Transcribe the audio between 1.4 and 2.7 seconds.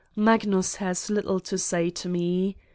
to say to me.